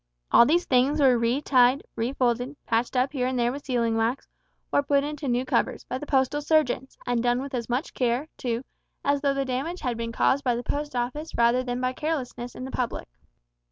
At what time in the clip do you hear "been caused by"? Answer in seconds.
9.97-10.55